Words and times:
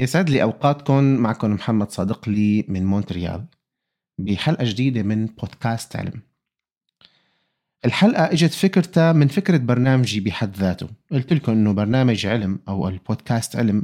يسعد 0.00 0.30
لي 0.30 0.42
أوقاتكم. 0.42 1.04
معكم 1.04 1.52
محمد 1.52 1.90
صادق 1.90 2.28
لي 2.28 2.64
من 2.68 2.84
مونتريال 2.84 3.44
بحلقة 4.18 4.64
جديدة 4.64 5.02
من 5.02 5.26
بودكاست 5.26 5.96
علم. 5.96 6.22
الحلقة 7.84 8.24
إجت 8.24 8.52
فكرتها 8.52 9.12
من 9.12 9.28
فكرة 9.28 9.56
برنامجي 9.56 10.20
بحد 10.20 10.56
ذاته. 10.56 10.88
قلت 11.12 11.32
لكم 11.32 11.52
إنه 11.52 11.72
برنامج 11.72 12.26
علم 12.26 12.58
أو 12.68 12.88
البودكاست 12.88 13.56
علم 13.56 13.82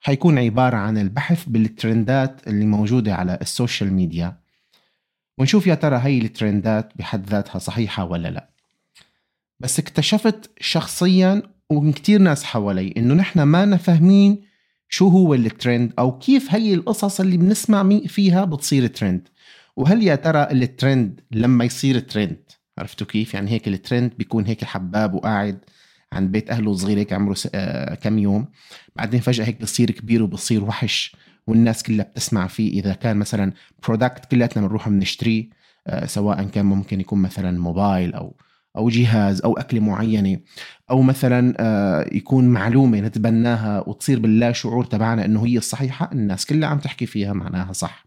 حيكون 0.00 0.38
عبارة 0.38 0.76
عن 0.76 0.98
البحث 0.98 1.44
بالترندات 1.44 2.48
اللي 2.48 2.66
موجودة 2.66 3.14
على 3.14 3.38
ال 3.40 3.47
social 3.47 3.92
media. 3.92 4.40
ونشوف 5.38 5.66
يا 5.66 5.74
ترى 5.74 5.98
هي 6.02 6.18
الترندات 6.18 6.92
بحد 6.96 7.30
ذاتها 7.30 7.58
صحيحة 7.58 8.04
ولا 8.04 8.28
لا. 8.28 8.50
بس 9.60 9.78
اكتشفت 9.78 10.50
شخصيا 10.60 11.42
ومن 11.70 11.92
كتير 11.92 12.20
ناس 12.20 12.44
حوالي 12.44 12.94
إنه 12.96 13.14
نحن 13.14 13.42
ما 13.42 13.76
فاهمين 13.76 14.49
شو 14.92 15.08
هو 15.08 15.34
الترند 15.34 15.92
أو 15.98 16.18
كيف 16.18 16.54
هي 16.54 16.74
القصص 16.74 17.20
اللي 17.20 17.36
بنسمع 17.36 17.98
فيها 18.06 18.44
بتصير 18.44 18.86
ترند 18.86 19.28
وهل 19.76 20.02
يا 20.02 20.14
ترى 20.14 20.42
الترند 20.50 21.20
لما 21.30 21.64
يصير 21.64 21.98
ترند 21.98 22.42
عرفتوا 22.78 23.06
كيف؟ 23.06 23.34
يعني 23.34 23.50
هيك 23.50 23.68
الترند 23.68 24.12
بيكون 24.18 24.46
هيك 24.46 24.64
حباب 24.64 25.14
وقاعد 25.14 25.58
عند 26.12 26.32
بيت 26.32 26.50
أهله 26.50 26.74
صغير 26.74 26.98
هيك 26.98 27.12
عمره 27.12 27.36
آه 27.54 27.94
كم 27.94 28.18
يوم. 28.18 28.48
بعدين 28.96 29.20
فجأة 29.20 29.44
هيك 29.44 29.62
بصير 29.62 29.90
كبير 29.90 30.22
وبصير 30.22 30.64
وحش 30.64 31.16
والناس 31.46 31.82
كلها 31.82 32.04
بتسمع 32.04 32.46
فيه. 32.46 32.80
إذا 32.80 32.92
كان 32.92 33.16
مثلا 33.16 33.52
product 33.82 34.24
كلياتنا 34.24 34.66
بنروح 34.66 34.88
بنشتريه 34.88 35.48
آه 35.86 36.06
سواء 36.06 36.44
كان 36.44 36.66
ممكن 36.66 37.00
يكون 37.00 37.22
مثلا 37.22 37.58
موبايل 37.58 38.14
أو 38.14 38.36
أو 38.76 38.88
جهاز 38.88 39.40
أو 39.40 39.58
أكلة 39.58 39.80
معينة. 39.80 40.40
أو 40.90 41.02
مثلا 41.02 41.54
آه، 41.58 42.06
يكون 42.12 42.48
معلومة 42.48 43.00
نتبناها 43.00 43.88
وتصير 43.88 44.18
باللا 44.18 44.52
شعور 44.52 44.84
تبعنا 44.84 45.24
إنه 45.24 45.46
هي 45.46 45.58
الصحيحة 45.58 46.10
الناس 46.12 46.46
كلها 46.46 46.68
عم 46.68 46.78
تحكي 46.78 47.06
فيها 47.06 47.32
معناها 47.32 47.72
صح. 47.72 48.06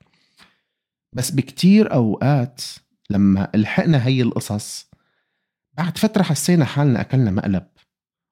بس 1.13 1.31
بكتير 1.31 1.93
أوقات 1.93 2.61
لما 3.09 3.49
لحقنا 3.55 4.07
هي 4.07 4.21
القصص 4.21 4.89
بعد 5.73 5.97
فترة 5.97 6.23
حسينا 6.23 6.65
حالنا 6.65 7.01
أكلنا 7.01 7.31
مقلب 7.31 7.63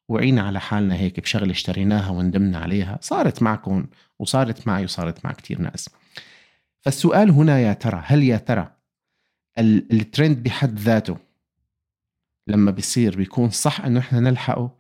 وعينا 0.10 0.42
على 0.42 0.60
حالنا 0.60 0.96
هيك 0.96 1.20
بشغلة 1.20 1.52
اشتريناها 1.52 2.10
وندمنا 2.10 2.58
عليها 2.58 3.00
صارت 3.02 3.44
معكم 3.44 3.86
وصارت 4.20 4.68
معي 4.68 4.84
وصارت 4.84 5.26
مع 5.26 5.32
كتير 5.32 5.62
ناس. 5.62 5.90
فالسؤال 6.82 7.32
هنا 7.32 7.60
يا 7.60 7.74
ترى 7.74 8.02
هل 8.06 8.24
يا 8.24 8.38
ترى 8.38 8.76
الترند 9.60 10.44
بحد 10.44 10.80
ذاته 10.80 11.18
لما 12.52 12.72
بيصير 12.72 13.18
بيكون 13.18 13.50
صح 13.50 13.86
إنه 13.86 14.00
إحنا 14.00 14.20
نلحقه 14.20 14.72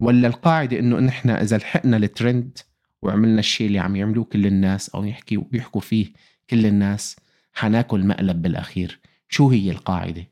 ولا 0.00 0.28
القاعدة 0.28 0.78
إنه 0.78 0.98
نحن 0.98 1.30
إذا 1.30 1.56
لحقنا 1.58 1.96
الترند 1.96 2.58
وعملنا 3.02 3.38
الشيء 3.38 3.66
اللي 3.66 3.78
عم 3.78 3.96
يعملوه 3.96 4.24
كل 4.24 4.46
الناس 4.46 4.88
أو 4.88 5.04
يحكي 5.04 5.36
وبيحكوا 5.36 5.80
فيه 5.80 6.12
كل 6.50 6.66
الناس 6.66 7.16
حناكل 7.54 8.06
مقلب 8.06 8.42
بالأخير. 8.42 9.00
شو 9.28 9.50
هي 9.50 9.70
القاعدة؟ 9.70 10.24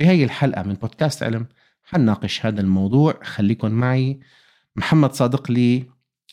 بهي 0.00 0.24
الحلقة 0.24 0.62
من 0.62 0.74
بودكاست 0.74 1.22
علم 1.22 1.46
حنناقش 1.84 2.46
هذا 2.46 2.60
الموضوع. 2.60 3.18
خليكن 3.22 3.70
معي 3.70 4.20
محمد 4.76 5.12
صادق 5.12 5.50
لي 5.50 5.84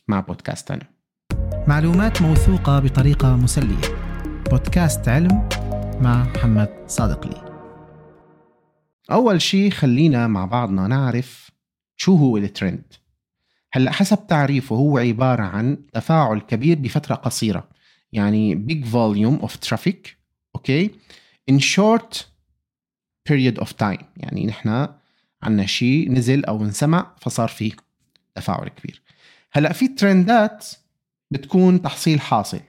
مع 0.07 0.19
بودكاست 0.19 0.71
علم. 0.71 0.87
معلومات 1.67 2.21
موثوقة 2.21 2.79
بطريقة 2.79 3.35
مسلية. 3.35 3.87
بودكاست 4.51 5.09
علم 5.09 5.49
مع 6.01 6.23
محمد 6.23 6.69
صادق 6.87 7.27
لي. 7.27 7.42
أول 9.11 9.41
شيء 9.41 9.71
خلينا 9.71 10.27
مع 10.27 10.45
بعضنا 10.45 10.87
نعرف 10.87 11.51
شو 11.95 12.15
هو 12.15 12.37
الترند. 12.37 12.93
هلأ 13.73 13.91
حسب 13.91 14.27
تعريفه 14.27 14.75
هو 14.75 14.97
عبارة 14.97 15.43
عن 15.43 15.77
تفاعل 15.93 16.39
كبير 16.39 16.79
بفترة 16.79 17.15
قصيرة. 17.15 17.69
يعني 18.11 18.65
big 18.69 18.85
volume 18.85 19.45
of 19.45 19.51
traffic 19.69 20.09
أوكي 20.55 20.91
in 21.51 21.55
short 21.55 22.17
period 23.29 23.63
of 23.63 23.67
time. 23.67 24.03
يعني 24.17 24.45
نحن 24.45 24.87
عنا 25.43 25.65
شيء 25.65 26.11
نزل 26.11 26.45
أو 26.45 26.63
انسمع 26.63 27.15
فصار 27.19 27.47
فيه 27.47 27.71
تفاعل 28.35 28.67
كبير. 28.67 29.01
هلأ 29.51 29.73
في 29.73 29.87
ترندات 29.87 30.67
بتكون 31.31 31.81
تحصيل 31.81 32.21
حاصل. 32.21 32.59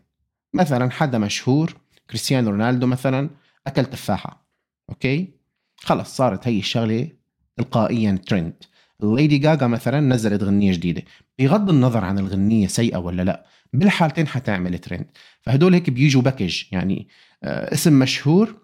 مثلا 0.54 0.90
حدا 0.90 1.18
مشهور 1.18 1.76
كريستيانو 2.10 2.50
رونالدو 2.50 2.86
مثلا 2.86 3.30
أكل 3.66 3.84
تفاحة 3.84 4.46
okay 4.90 5.43
خلص 5.84 6.16
صارت 6.16 6.48
هي 6.48 6.58
الشغلة 6.58 7.08
تلقائيا 7.56 8.18
ترند 8.26 8.54
الليدي 9.02 9.38
جاجا 9.38 9.66
مثلا 9.66 10.00
نزلت 10.00 10.42
غنية 10.42 10.72
جديدة. 10.72 11.02
بغض 11.38 11.70
النظر 11.70 12.04
عن 12.04 12.18
الغنية 12.18 12.66
سيئة 12.66 12.96
ولا 12.96 13.22
لا 13.22 13.46
بالحالتين 13.72 14.26
حتعمل 14.26 14.78
ترند 14.78 15.06
فهدول 15.42 15.74
هيك 15.74 15.90
بيجوا 15.90 16.22
package 16.22 16.62
يعني 16.72 17.08
آه 17.44 17.74
اسم 17.74 17.98
مشهور 17.98 18.54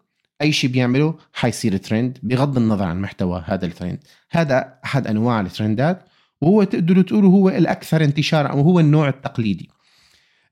أي 0.43 0.53
شيء 0.53 0.71
بيعمله 0.71 1.19
حيصير 1.33 1.77
ترند 1.77 2.19
بغض 2.23 2.57
النظر 2.57 2.85
عن 2.85 3.01
محتوى 3.01 3.45
هذا 3.47 3.67
الترند 3.67 3.99
هذا 4.31 4.75
أحد 4.85 5.07
أنواع 5.07 5.41
الترندات 5.41 6.05
وهو 6.41 6.63
تقدروا 6.63 7.03
تقولوا 7.03 7.33
هو 7.33 7.49
الأكثر 7.49 8.05
انتشارا 8.05 8.49
أو 8.49 8.61
هو 8.61 8.81
النوع 8.81 9.09
التقليدي. 9.09 9.71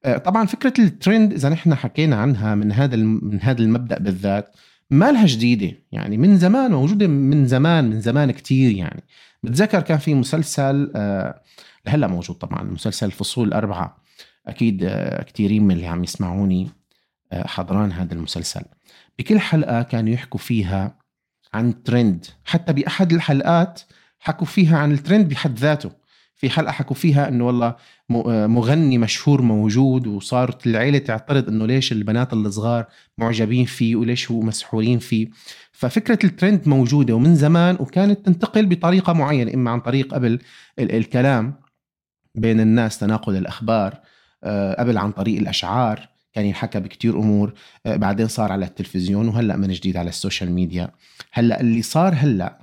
آه 0.04 0.18
طبعا 0.18 0.46
فكرة 0.46 0.74
الترند 0.78 1.32
إذا 1.32 1.48
نحن 1.48 1.74
حكينا 1.74 2.16
عنها 2.16 2.54
من 2.54 2.72
هذا 2.72 2.96
من 2.96 3.40
هذا 3.42 3.62
المبدأ 3.62 3.98
بالذات 3.98 4.56
ما 4.90 5.12
لها 5.12 5.26
جديدة؟ 5.26 5.76
يعني 5.92 6.16
من 6.16 6.36
زمان 6.38 6.70
موجودة 6.70 7.06
من 7.06 7.46
زمان 7.46 7.90
من 7.90 8.00
زمان 8.00 8.30
كتير 8.30 8.70
يعني. 8.70 9.04
بتذكر 9.42 9.80
كان 9.80 9.98
في 9.98 10.14
مسلسل 10.14 10.92
آه 10.96 11.42
هلا 11.86 12.06
موجود 12.06 12.36
طبعا 12.36 12.62
مسلسل 12.62 13.06
الفصول 13.06 13.48
الأربعة 13.48 14.02
أكيد 14.46 14.84
آه 14.84 15.22
كتيرين 15.22 15.62
من 15.62 15.74
اللي 15.74 15.86
عم 15.86 16.04
يسمعوني 16.04 16.70
آه 17.32 17.46
حضران 17.46 17.92
هذا 17.92 18.14
المسلسل. 18.14 18.62
بكل 19.18 19.38
حلقة 19.40 19.82
كانوا 19.82 20.12
يحكوا 20.12 20.40
فيها 20.40 20.98
عن 21.54 21.82
ترند. 21.82 22.26
حتى 22.44 22.72
بأحد 22.72 23.12
الحلقات 23.12 23.80
حكوا 24.20 24.46
فيها 24.46 24.78
عن 24.78 24.92
الترند 24.92 25.28
بحد 25.28 25.58
ذاته. 25.58 25.90
في 26.38 26.50
حلقة 26.50 26.72
حكوا 26.72 26.96
فيها 26.96 27.28
إنه 27.28 27.46
والله 27.46 27.76
مغني 28.46 28.98
مشهور 28.98 29.42
موجود 29.42 30.06
وصارت 30.06 30.66
العيلة 30.66 30.98
تعترض 30.98 31.48
إنه 31.48 31.66
ليش 31.66 31.92
البنات 31.92 32.32
الصغار 32.32 32.86
معجبين 33.18 33.64
فيه 33.64 33.96
وليش 33.96 34.30
هو 34.30 34.40
مسحورين 34.40 34.98
فيه. 34.98 35.28
ففكرة 35.72 36.18
الترند 36.24 36.68
موجودة 36.68 37.14
ومن 37.14 37.36
زمان 37.36 37.76
وكانت 37.80 38.26
تنتقل 38.26 38.66
بطريقة 38.66 39.12
معينة 39.12 39.54
إما 39.54 39.70
عن 39.70 39.80
طريق 39.80 40.14
قبل 40.14 40.38
الكلام 40.78 41.54
بين 42.34 42.60
الناس 42.60 42.98
تناقل 42.98 43.36
الأخبار 43.36 44.00
آه، 44.44 44.74
قبل 44.80 44.98
عن 44.98 45.12
طريق 45.12 45.38
الأشعار 45.38 46.08
كان 46.32 46.44
ينحكى 46.44 46.80
بكتير 46.80 47.18
أمور 47.18 47.52
آه، 47.86 47.96
بعدين 47.96 48.28
صار 48.28 48.52
على 48.52 48.64
التلفزيون 48.66 49.28
وهلأ 49.28 49.56
من 49.56 49.68
جديد 49.68 49.96
على 49.96 50.08
ال 50.08 50.15
social 50.15 50.52
media. 50.52 50.90
هلأ 51.32 51.60
اللي 51.60 51.82
صار 51.82 52.14
هلأ 52.14 52.58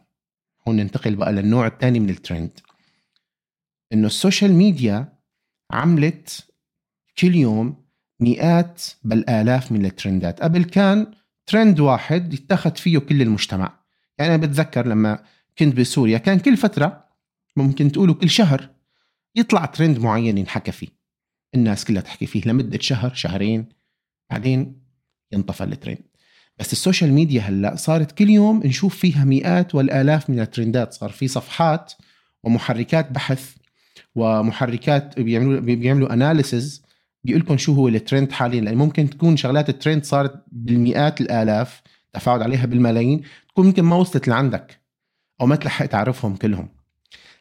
هون 0.67 0.75
ننتقل 0.75 1.15
بقى 1.15 1.33
للنوع 1.33 1.67
الثاني 1.67 1.99
من 1.99 2.09
الترند. 2.09 2.59
إنه 3.95 4.07
ال 4.07 4.14
social 4.14 4.53
media 4.53 5.13
عملت 5.71 6.47
كل 7.17 7.35
يوم 7.35 7.85
مئات 8.19 8.83
بل 9.03 9.29
آلاف 9.29 9.71
من 9.71 9.85
الترندات. 9.85 10.41
قبل 10.41 10.63
كان 10.63 11.07
ترند 11.45 11.79
واحد 11.79 12.33
يتخذ 12.33 12.75
فيه 12.75 12.97
كل 12.97 13.21
المجتمع. 13.21 13.79
يعني 14.17 14.35
أنا 14.35 14.45
بتذكر 14.45 14.87
لما 14.87 15.23
كنت 15.57 15.75
بسوريا 15.75 16.17
كان 16.17 16.39
كل 16.39 16.57
فترة 16.57 17.05
ممكن 17.55 17.91
تقولوا 17.91 18.15
كل 18.15 18.29
شهر 18.29 18.69
يطلع 19.35 19.65
ترند 19.65 19.99
معين 19.99 20.37
ينحكى 20.37 20.71
فيه. 20.71 20.87
الناس 21.55 21.85
كلها 21.85 22.01
تحكي 22.01 22.25
فيه 22.25 22.41
لمدة 22.45 22.79
شهر 22.81 23.13
شهرين 23.13 23.69
بعدين 24.29 24.81
ينطفى 25.31 25.63
الترند. 25.63 26.05
بس 26.59 26.73
ال 26.73 26.79
social 26.79 27.13
media 27.13 27.41
هلأ 27.41 27.75
صارت 27.75 28.11
كل 28.11 28.29
يوم 28.29 28.61
نشوف 28.65 28.97
فيها 28.97 29.23
مئات 29.23 29.75
والآلاف 29.75 30.29
من 30.29 30.39
الترندات. 30.39 30.93
صار 30.93 31.09
في 31.09 31.27
صفحات 31.27 31.93
ومحركات 32.43 33.11
بحث 33.11 33.55
ومحركات 34.15 35.19
بيعملوا 35.19 35.59
بيعملوا 35.59 36.13
analysis 36.13 36.85
بيقول 37.23 37.41
لكم 37.41 37.57
شو 37.57 37.73
هو 37.73 37.87
الترند 37.87 38.31
حاليا. 38.31 38.61
لأن 38.61 38.77
ممكن 38.77 39.09
تكون 39.09 39.37
شغلات 39.37 39.69
الترند 39.69 40.03
صارت 40.03 40.43
بالمئات 40.51 41.21
الآلاف 41.21 41.81
تفاعل 42.13 42.43
عليها 42.43 42.65
بالملايين 42.65 43.21
تكون 43.49 43.65
ممكن 43.65 43.83
ما 43.83 43.95
وصلت 43.95 44.27
لعندك 44.27 44.79
أو 45.41 45.45
ما 45.45 45.55
تلحق 45.55 45.85
تعرفهم 45.85 46.35
كلهم. 46.35 46.69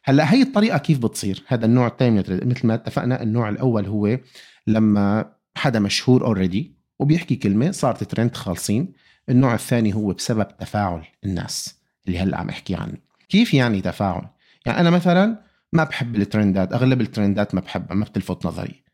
هلأ 0.04 0.32
هي 0.32 0.42
الطريقة 0.42 0.78
كيف 0.78 0.98
بتصير؟ 0.98 1.42
هذا 1.46 1.66
النوع 1.66 1.86
الثاني 1.86 2.18
مثل 2.28 2.66
ما 2.66 2.74
اتفقنا 2.74 3.22
النوع 3.22 3.48
الأول 3.48 3.86
هو 3.86 4.18
لما 4.66 5.32
حدا 5.56 5.78
مشهور 5.78 6.26
already 6.26 6.72
وبيحكي 6.98 7.36
كلمة 7.36 7.70
صارت 7.70 8.04
ترند 8.04 8.36
خالصين 8.36 8.92
النوع 9.28 9.54
الثاني 9.54 9.94
هو 9.94 10.12
بسبب 10.12 10.56
تفاعل 10.58 11.02
الناس 11.24 11.74
اللي 12.06 12.18
هلأ 12.18 12.38
عم 12.38 12.48
أحكي 12.48 12.74
عنه. 12.74 12.96
كيف 13.28 13.54
يعني 13.54 13.80
تفاعل؟ 13.80 14.26
يعني 14.66 14.80
أنا 14.80 14.90
مثلا 14.90 15.40
ما 15.74 15.84
بحب 15.84 16.16
الترندات 16.16 16.72
أغلب 16.72 17.00
الترندات 17.00 17.54
ما 17.54 17.60
بحبها 17.60 17.94
ما 17.94 18.04
بتلفت 18.04 18.46
نظري. 18.46 18.84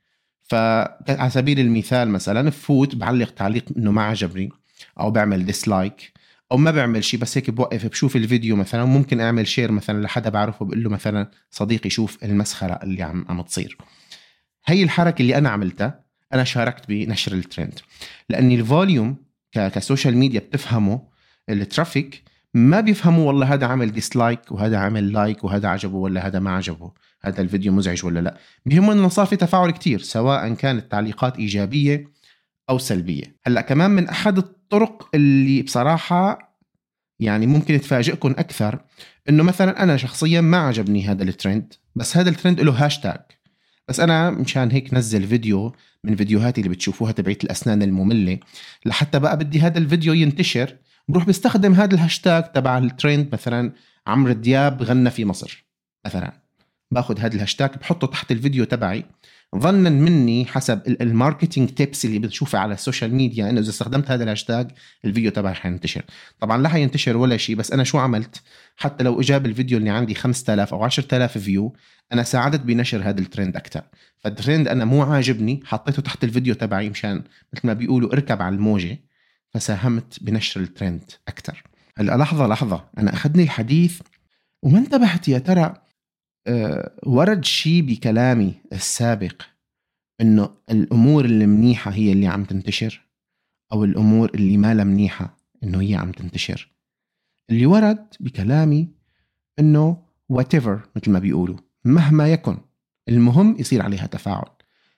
فعلى 0.43 1.31
سبيل 1.31 1.61
المثال 1.61 2.09
مثلا 2.09 2.43
بفوت 2.43 2.94
بعلق 2.94 3.31
تعليق 3.31 3.65
إنه 3.77 3.93
ما 3.93 4.03
عجبني 4.03 4.49
أو 5.00 5.11
بعمل 5.11 5.47
dislike 5.47 6.12
أو 6.53 6.56
ما 6.56 6.71
بعمل 6.71 7.05
شيء 7.05 7.21
بس 7.21 7.38
هيك 7.38 7.50
بوقف 7.50 7.87
بشوف 7.87 8.17
الفيديو 8.17 8.56
مثلا 8.56 8.85
ممكن 8.85 9.21
أعمل 9.21 9.47
share 9.47 9.73
مثلا 9.73 10.03
لحدا 10.03 10.31
بعرفه 10.31 10.65
بقول 10.65 10.82
له 10.85 10.91
مثلا 10.91 11.31
صديقي 11.50 11.91
شوف 11.91 12.25
المسخرة 12.25 12.81
اللي 12.83 13.03
عم 13.03 13.25
عم 13.29 13.43
تصير. 13.43 13.76
هي 14.67 14.83
الحركة 14.83 15.23
اللي 15.23 15.38
أنا 15.38 15.49
عملتها 15.49 16.05
أنا 16.33 16.44
شاركت 16.44 16.88
بنشر 16.88 17.33
الترند 17.33 17.79
لأنه 18.29 18.55
ال 18.55 18.63
volume 18.63 19.17
ك 19.52 19.62
social 19.62 20.17
media 20.17 20.41
بتفهمه 20.41 21.03
ال 21.49 21.59
traffic 21.59 22.30
ما 22.55 22.81
بيفهموا 22.81 23.26
والله 23.26 23.55
هذا 23.55 23.67
عمل 23.67 23.93
dislike 23.93 24.52
وهذا 24.52 24.79
عمل 24.79 25.12
like 25.12 25.44
وهذا 25.44 25.69
عجبه 25.69 25.97
ولا 25.97 26.26
هذا 26.26 26.38
ما 26.38 26.50
عجبه 26.50 26.93
هذا 27.23 27.41
الفيديو 27.41 27.73
مزعج 27.73 28.05
ولا 28.05 28.20
لا. 28.20 28.37
بيهمهم 28.67 28.91
إنه 28.91 29.08
صار 29.08 29.26
في 29.26 29.37
تفاعل 29.37 29.70
كتير 29.70 29.99
سواء 30.00 30.55
كانت 30.55 30.91
تعليقات 30.91 31.37
إيجابية 31.37 32.05
أو 32.70 32.79
سلبية. 32.79 33.37
هلأ 33.47 33.61
كمان 33.61 33.91
من 33.91 34.08
أحد 34.08 34.38
الطرق 34.38 35.08
اللي 35.14 35.62
بصراحة 35.62 36.50
يعني 37.20 37.47
ممكن 37.47 37.81
تفاجئكم 37.81 38.31
أكثر 38.31 38.81
إنه 39.29 39.43
مثلا 39.43 39.82
أنا 39.82 39.97
شخصيا 39.97 40.41
ما 40.41 40.56
عجبني 40.56 41.06
هذا 41.06 41.23
الترند 41.23 41.75
بس 41.97 42.17
هذا 42.17 42.31
الترند 42.31 42.61
له 42.61 42.85
هاشتاج 42.85 43.20
بس 43.88 44.00
أنا 44.00 44.31
مشان 44.31 44.70
هيك 44.70 44.94
نزل 44.94 45.26
فيديو 45.26 45.73
من 46.05 46.17
فيديوهاتي 46.17 46.61
اللي 46.61 46.73
بتشوفوها 46.73 47.12
تبعيت 47.12 47.44
الأسنان 47.44 47.82
المملة 47.82 48.38
لحتى 48.87 49.19
بقى 49.19 49.38
بدي 49.38 49.61
هذا 49.61 49.79
الفيديو 49.79 50.12
ينتشر 50.12 50.76
بروح 51.11 51.27
بستخدم 51.27 51.75
هذا 51.75 51.95
الهاشتاج 51.95 52.53
تبع 52.53 52.79
الترند 52.79 53.29
مثلا 53.33 53.73
عمرو 54.07 54.33
دياب 54.33 54.83
غنى 54.83 55.11
في 55.11 55.25
مصر 55.25 55.67
مثلا. 56.07 56.33
باخذ 56.91 57.19
هذا 57.19 57.35
الهاشتاج 57.35 57.71
بحطه 57.71 58.07
تحت 58.07 58.33
الفيديو 58.33 58.65
تبعي. 58.65 59.05
ظنا 59.57 59.91
مني 59.91 60.47
حسب 60.47 60.81
ال 60.87 60.95
marketing 60.95 61.69
tips 61.69 62.05
اللي 62.05 62.19
بتشوفها 62.19 62.61
على 62.61 62.75
السوشيال 62.75 63.15
ميديا 63.15 63.51
إنه 63.51 63.61
إذا 63.61 63.71
استخدمت 63.71 64.11
هذا 64.11 64.25
الهاشتاج 64.25 64.71
الفيديو 65.05 65.31
تبعي 65.31 65.55
حينتشر. 65.55 66.03
طبعا 66.41 66.62
لا 66.62 66.69
حينتشر 66.69 67.17
ولا 67.17 67.37
شيء 67.37 67.57
بس 67.57 67.73
أنا 67.73 67.85
شو 67.85 67.99
عملت؟ 67.99 68.43
حتى 68.77 69.05
لو 69.05 69.21
إجاب 69.21 69.47
الفيديو 69.47 69.79
اللي 69.79 69.91
عندي 69.91 70.15
5000 70.15 70.75
أو 70.75 70.85
10000 70.85 71.39
view 71.38 71.76
أنا 72.12 72.23
ساعدت 72.23 72.61
بنشر 72.61 73.03
هذا 73.03 73.21
الترند 73.21 73.57
أكثر 73.57 73.83
فالترند 74.19 74.69
أنا 74.69 74.85
مو 74.85 75.03
عاجبني 75.03 75.61
حطيته 75.65 76.03
تحت 76.03 76.25
الفيديو 76.25 76.55
تبعي 76.55 76.91
مشان 76.91 77.23
مثل 77.53 77.67
ما 77.67 77.73
بيقولوا 77.73 78.12
أركب 78.12 78.43
على 78.43 78.55
الموجة. 78.55 79.10
فساهمت 79.50 80.23
بنشر 80.23 80.61
الترند 80.61 81.11
أكثر. 81.29 81.62
هلا 81.97 82.17
لحظة 82.17 82.47
لحظة. 82.47 82.85
أنا 82.99 83.14
أخذني 83.14 83.43
الحديث. 83.43 84.00
وما 84.62 84.79
انتبهت 84.79 85.29
يا 85.29 85.38
ترى 85.38 85.75
أه 86.47 86.93
ورد 87.06 87.44
شيء 87.44 87.82
بكلامي 87.82 88.55
السابق 88.73 89.43
إنه 90.20 90.50
الأمور 90.70 91.25
اللي 91.25 91.47
منيحة 91.47 91.91
هي 91.91 92.12
اللي 92.12 92.26
عم 92.26 92.44
تنتشر 92.44 93.06
أو 93.73 93.85
الأمور 93.85 94.31
اللي 94.35 94.56
ما 94.56 94.75
لها 94.75 94.85
منيحة 94.85 95.37
إنه 95.62 95.81
هي 95.81 95.94
عم 95.94 96.12
تنتشر. 96.12 96.73
اللي 97.50 97.67
ورد 97.67 98.06
بكلامي 98.20 98.88
إنه 99.58 100.02
whatever 100.32 100.79
مثل 100.97 101.11
ما 101.11 101.19
بيقولوا 101.19 101.56
مهما 101.85 102.32
يكن. 102.32 102.58
المهم 103.08 103.56
يصير 103.58 103.82
عليها 103.82 104.06
تفاعل 104.06 104.50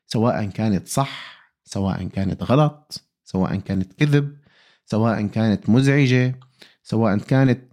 سواء 0.06 0.46
كانت 0.46 0.88
صح 0.88 1.42
سواء 1.64 2.08
كانت 2.08 2.42
غلط 2.42 3.04
سواء 3.24 3.56
كانت 3.56 3.92
كذب. 3.92 4.41
سواء 4.86 5.26
كانت 5.26 5.70
مزعجة 5.70 6.40
سواء 6.82 7.18
كانت 7.18 7.72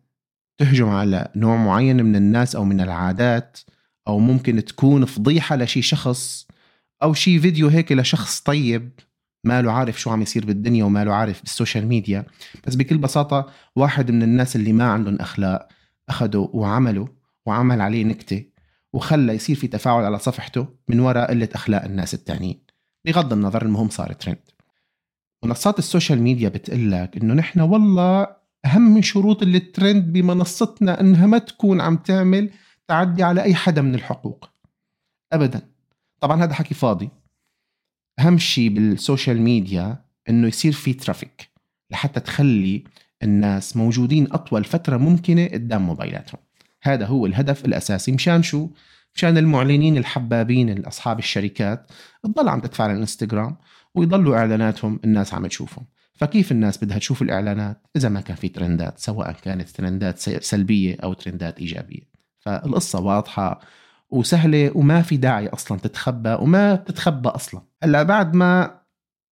تهجم 0.58 0.90
على 0.90 1.32
نوع 1.36 1.56
معين 1.56 2.06
من 2.06 2.16
الناس 2.16 2.56
أو 2.56 2.66
من 2.66 2.82
العادات 2.82 3.58
أو 4.08 4.20
ممكن 4.20 4.66
تكون 4.66 5.06
فضيحة 5.06 5.56
لشي 5.56 5.82
شخص 5.82 6.48
أو 7.04 7.14
شي 7.14 7.40
فيديو 7.40 7.68
هيك 7.68 7.92
لشخص 7.92 8.40
طيب 8.40 8.92
ما 9.44 9.62
له 9.62 9.72
عارف 9.72 10.00
شو 10.02 10.10
عم 10.10 10.22
يصير 10.22 10.46
بالدنيا 10.46 10.84
وما 10.84 11.04
له 11.04 11.14
عارف 11.14 11.42
بالسوشيال 11.42 11.88
ميديا. 11.88 12.26
بس 12.68 12.76
بكل 12.76 12.98
بساطة 12.98 13.52
واحد 13.76 14.12
من 14.12 14.24
الناس 14.24 14.56
اللي 14.56 14.74
ما 14.74 14.92
عندهم 14.92 15.16
أخلاق 15.16 15.68
اخذوا 16.10 16.48
وعملوا 16.54 17.08
وعمل 17.46 17.82
عليه 17.82 18.04
نكتة 18.04 18.46
وخلى 18.94 19.34
يصير 19.34 19.56
في 19.56 19.68
تفاعل 19.68 20.04
على 20.04 20.20
صفحته 20.20 20.68
من 20.88 21.00
وراء 21.00 21.30
قلة 21.30 21.50
أخلاق 21.56 21.84
الناس 21.84 22.14
التانيين. 22.14 22.62
بغض 23.06 23.34
النظر 23.34 23.62
المهم 23.62 23.90
صار 23.90 24.14
ترند. 24.14 24.38
منصات 25.44 25.80
السوشيال 25.80 26.22
ميديا 26.22 26.50
بتقول 26.50 26.92
لك 26.92 27.18
إنه 27.18 27.34
نحن 27.34 27.60
والله 27.60 28.28
أهم 28.66 28.82
من 28.82 29.02
شروط 29.02 29.44
الترند 29.44 30.14
بمنصتنا 30.14 31.02
إنها 31.02 31.28
ما 31.28 31.38
تكون 31.38 31.82
عم 31.82 31.98
تعمل 31.98 32.52
تعدي 32.88 33.24
على 33.24 33.44
أي 33.44 33.56
حدا 33.56 33.82
من 33.82 33.96
الحقوق. 33.96 34.50
ابدا. 35.34 35.62
طبعا 36.20 36.44
هذا 36.44 36.54
حكي 36.54 36.74
فاضي. 36.74 37.10
أهم 38.20 38.38
شيء 38.38 38.70
بالسوشيال 38.70 39.42
ميديا 39.42 40.04
إنه 40.30 40.48
يصير 40.48 40.72
في 40.72 40.94
traffic 40.94 41.50
لحتى 41.92 42.20
تخلي 42.20 42.84
الناس 43.24 43.78
موجودين 43.78 44.28
أطول 44.32 44.64
فترة 44.64 44.98
ممكنة 44.98 45.48
قدام 45.48 45.82
موبايلاتهم. 45.82 46.42
هذا 46.84 47.06
هو 47.06 47.26
الهدف 47.26 47.66
الأساسي. 47.66 48.12
مشان 48.12 48.44
شو؟ 48.44 48.70
مشان 49.16 49.38
المعلنين 49.38 49.98
الحبابين 49.98 50.86
اصحاب 50.86 51.20
الشركات 51.20 51.92
تضل 52.24 52.50
عم 52.50 52.60
تدفع 52.60 52.84
على 52.84 52.94
الإنستغرام 52.94 53.58
ويضلوا 53.96 54.38
إعلاناتهم 54.38 55.00
الناس 55.04 55.34
عم 55.34 55.48
تشوفهم. 55.48 55.86
فكيف 56.14 56.52
الناس 56.52 56.84
بدها 56.84 56.98
تشوف 56.98 57.22
الإعلانات 57.22 57.82
إذا 57.96 58.10
ما 58.10 58.22
كان 58.22 58.36
في 58.36 58.50
ترندات 58.50 59.00
سواء 59.00 59.32
كانت 59.32 59.70
ترندات 59.70 60.20
سلبية 60.20 60.98
أو 61.04 61.14
ترندات 61.14 61.60
إيجابية؟ 61.60 62.10
فالقصة 62.40 63.00
واضحة 63.00 63.60
وسهلة 64.10 64.72
وما 64.78 65.02
في 65.02 65.18
داعي 65.18 65.48
أصلا 65.48 65.80
تتخبى 65.80 66.34
وما 66.34 66.76
تتخبى 66.76 67.30
أصلا. 67.30 67.62
هلأ 67.84 68.04
بعد 68.04 68.34
ما 68.34 68.80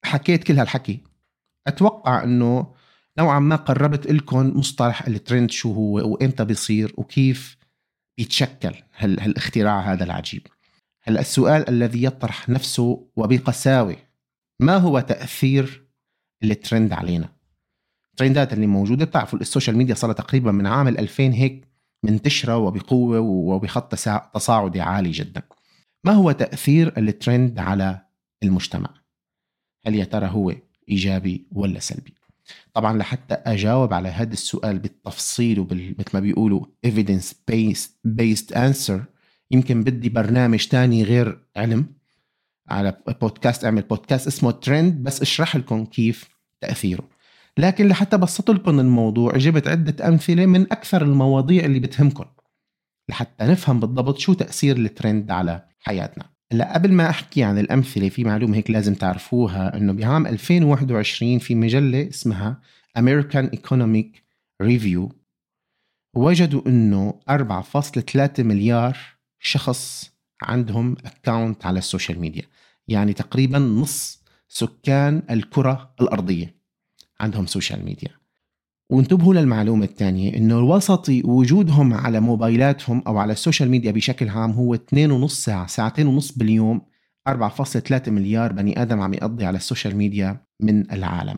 حكيت 0.04 0.44
كل 0.44 0.58
هالحكي 0.58 1.00
أتوقع 1.66 2.24
إنه 2.24 2.74
نوعا 3.18 3.38
ما 3.38 3.56
قربت 3.56 4.06
لكم 4.06 4.58
مصطلح 4.58 5.06
الترند 5.06 5.50
شو 5.50 5.72
هو 5.72 6.12
وإمتى 6.12 6.44
بيصير 6.44 6.94
وكيف 6.96 7.56
بيتشكل 8.18 8.74
هالاختراع 8.96 9.92
هذا 9.92 10.04
العجيب. 10.04 10.46
هلأ 11.02 11.20
السؤال 11.20 11.68
الذي 11.68 12.02
يطرح 12.02 12.48
نفسه 12.48 13.08
وبقساوة 13.16 13.96
ما 14.60 14.76
هو 14.76 15.00
تأثير 15.00 15.88
الترند 16.42 16.92
علينا؟ 16.92 17.28
الترندات 18.10 18.52
اللي 18.52 18.66
موجودة 18.66 19.04
بتعرفوا 19.04 19.38
السوشيال 19.38 19.76
ميديا 19.76 19.94
صار 19.94 20.12
تقريبا 20.12 20.52
من 20.52 20.66
عام 20.66 20.88
2000 20.88 21.22
هيك 21.22 21.68
منتشرة 22.04 22.56
وبقوة 22.56 23.20
وبخط 23.20 23.94
تصاعدي 24.34 24.80
عالي 24.80 25.10
جدا. 25.10 25.42
ما 26.04 26.12
هو 26.12 26.32
تأثير 26.32 26.98
الترند 26.98 27.58
على 27.58 28.00
المجتمع؟ 28.42 28.90
هل 29.86 29.94
يا 29.94 30.04
ترى 30.04 30.26
هو 30.26 30.52
إيجابي 30.88 31.46
ولا 31.52 31.80
سلبي؟ 31.80 32.14
طبعا 32.74 32.98
لحتى 32.98 33.34
أجاوب 33.34 33.94
على 33.94 34.08
هذا 34.08 34.32
السؤال 34.32 34.78
بالتفصيل 34.78 35.60
وبال 35.60 35.94
مثل 35.98 36.10
ما 36.14 36.20
بيقولوا 36.20 36.66
evidence 36.86 37.32
based 37.50 37.90
based 38.20 38.54
answer 38.54 39.00
يمكن 39.50 39.84
بدي 39.84 40.08
برنامج 40.08 40.66
تاني 40.66 41.02
غير 41.02 41.38
علم. 41.56 41.95
على 42.68 42.96
بودكاست 43.20 43.64
اعمل 43.64 43.82
بودكاست 43.82 44.26
اسمه 44.26 44.50
ترند 44.50 45.02
بس 45.02 45.22
اشرح 45.22 45.56
لكم 45.56 45.84
كيف 45.84 46.28
تأثيره. 46.60 47.08
لكن 47.58 47.88
لحتى 47.88 48.16
بسط 48.16 48.50
لكم 48.50 48.80
الموضوع 48.80 49.36
جبت 49.36 49.68
عدة 49.68 50.08
أمثلة 50.08 50.46
من 50.46 50.62
أكثر 50.62 51.02
المواضيع 51.02 51.64
اللي 51.64 51.80
بتهمكم 51.80 52.24
لحتى 53.10 53.44
نفهم 53.44 53.80
بالضبط 53.80 54.18
شو 54.18 54.32
تأثير 54.32 54.76
الترند 54.76 55.30
على 55.30 55.62
حياتنا. 55.80 56.24
هلا 56.52 56.74
قبل 56.74 56.92
ما 56.92 57.10
أحكي 57.10 57.42
عن 57.42 57.58
الأمثلة 57.58 58.08
في 58.08 58.24
معلومة 58.24 58.56
هيك 58.56 58.70
لازم 58.70 58.94
تعرفوها 58.94 59.76
إنه 59.76 59.92
بعام 59.92 60.26
2021 60.26 61.38
في 61.38 61.54
مجلة 61.54 62.08
اسمها 62.08 62.60
American 62.98 63.50
Economic 63.56 64.20
Review 64.62 65.12
وجدوا 66.16 66.62
إنه 66.66 67.20
4.3 67.30 68.40
مليار 68.40 68.98
شخص 69.38 70.10
عندهم 70.42 70.96
account 71.04 71.66
على 71.66 71.78
السوشيال 71.78 72.20
ميديا 72.20 72.42
يعني 72.88 73.12
تقريبا 73.12 73.58
نص 73.58 74.22
سكان 74.48 75.22
الكرة 75.30 75.94
الأرضية 76.00 76.54
عندهم 77.20 77.46
سوشيال 77.46 77.84
ميديا 77.84 78.10
وانتبهوا 78.90 79.34
للمعلومة 79.34 79.84
الثانية 79.84 80.36
إنه 80.36 80.58
الوسطي 80.58 81.22
وجودهم 81.24 81.94
على 81.94 82.20
موبايلاتهم 82.20 83.02
أو 83.06 83.18
على 83.18 83.32
السوشيال 83.32 83.70
ميديا 83.70 83.90
بشكل 83.90 84.28
عام 84.28 84.50
هو 84.50 84.76
2.5 84.76 85.26
ساعة 85.26 85.66
ساعتين 85.66 86.06
ونص 86.06 86.32
باليوم 86.32 86.80
4.3 87.28 88.08
مليار 88.08 88.52
بني 88.52 88.82
آدم 88.82 89.00
عم 89.00 89.14
يقضي 89.14 89.44
على 89.44 89.56
السوشيال 89.56 89.96
ميديا 89.96 90.40
من 90.60 90.90
العالم. 90.90 91.36